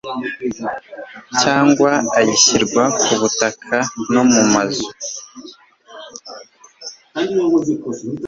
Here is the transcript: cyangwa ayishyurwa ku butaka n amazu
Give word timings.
cyangwa 1.41 1.91
ayishyurwa 2.19 2.83
ku 3.03 3.13
butaka 3.21 3.77
n 4.13 4.15
amazu 4.23 4.87